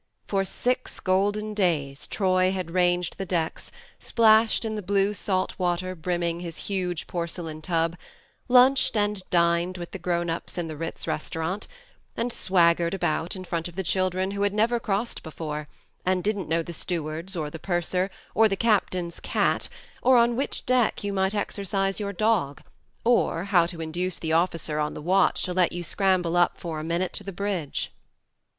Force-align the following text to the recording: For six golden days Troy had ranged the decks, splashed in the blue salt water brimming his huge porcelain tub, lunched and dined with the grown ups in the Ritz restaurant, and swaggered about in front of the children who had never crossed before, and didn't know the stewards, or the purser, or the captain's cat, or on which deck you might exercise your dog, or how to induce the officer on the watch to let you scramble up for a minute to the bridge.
For 0.25 0.43
six 0.43 0.99
golden 0.99 1.53
days 1.53 2.07
Troy 2.07 2.51
had 2.51 2.71
ranged 2.71 3.19
the 3.19 3.25
decks, 3.27 3.71
splashed 3.99 4.65
in 4.65 4.73
the 4.73 4.81
blue 4.81 5.13
salt 5.13 5.53
water 5.59 5.93
brimming 5.93 6.39
his 6.39 6.57
huge 6.57 7.05
porcelain 7.05 7.61
tub, 7.61 7.95
lunched 8.47 8.97
and 8.97 9.21
dined 9.29 9.77
with 9.77 9.91
the 9.91 9.99
grown 9.99 10.27
ups 10.27 10.57
in 10.57 10.67
the 10.67 10.75
Ritz 10.75 11.05
restaurant, 11.05 11.67
and 12.17 12.33
swaggered 12.33 12.95
about 12.95 13.35
in 13.35 13.43
front 13.43 13.67
of 13.67 13.75
the 13.75 13.83
children 13.83 14.31
who 14.31 14.41
had 14.41 14.55
never 14.55 14.79
crossed 14.79 15.21
before, 15.21 15.67
and 16.03 16.23
didn't 16.23 16.49
know 16.49 16.63
the 16.63 16.73
stewards, 16.73 17.35
or 17.35 17.51
the 17.51 17.59
purser, 17.59 18.09
or 18.33 18.49
the 18.49 18.55
captain's 18.57 19.19
cat, 19.19 19.69
or 20.01 20.17
on 20.17 20.35
which 20.35 20.65
deck 20.65 21.03
you 21.03 21.13
might 21.13 21.35
exercise 21.35 21.99
your 21.99 22.11
dog, 22.11 22.63
or 23.05 23.43
how 23.43 23.67
to 23.67 23.79
induce 23.79 24.17
the 24.17 24.33
officer 24.33 24.79
on 24.79 24.95
the 24.95 24.99
watch 24.99 25.43
to 25.43 25.53
let 25.53 25.71
you 25.71 25.83
scramble 25.83 26.35
up 26.35 26.59
for 26.59 26.79
a 26.79 26.83
minute 26.83 27.13
to 27.13 27.23
the 27.23 27.31
bridge. 27.31 27.93